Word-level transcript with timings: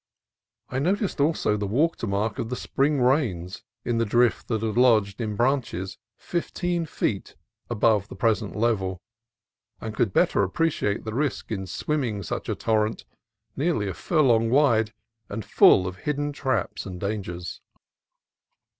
I 0.69 0.79
noticed 0.79 1.21
also 1.21 1.55
the 1.55 1.67
watermark 1.67 2.39
of 2.39 2.49
the 2.49 2.55
spring 2.55 2.99
rains 3.03 3.61
in 3.85 3.99
the 3.99 4.03
drift 4.05 4.47
that 4.47 4.63
had 4.63 4.75
lodged 4.75 5.21
in 5.21 5.35
branches 5.35 5.99
fifteen 6.17 6.87
feet 6.87 7.35
above 7.69 8.07
the 8.07 8.15
present 8.15 8.55
level, 8.55 8.99
and 9.79 9.93
could 9.95 10.11
better 10.11 10.41
appreciate 10.41 11.03
the 11.05 11.13
risk 11.13 11.51
in 11.51 11.67
swim 11.67 12.01
ming 12.01 12.23
such 12.23 12.49
a 12.49 12.55
torrent, 12.55 13.05
nearly 13.55 13.87
a 13.87 13.93
furlong 13.93 14.49
wide 14.49 14.91
and 15.29 15.45
full 15.45 15.85
of 15.85 15.97
hidden 15.97 16.33
traps 16.33 16.87
and 16.87 16.99
dangers. 16.99 17.61